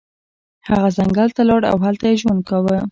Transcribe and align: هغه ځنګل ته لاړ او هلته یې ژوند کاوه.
هغه 0.69 0.89
ځنګل 0.97 1.29
ته 1.35 1.41
لاړ 1.49 1.61
او 1.71 1.77
هلته 1.85 2.05
یې 2.09 2.19
ژوند 2.21 2.41
کاوه. 2.49 2.77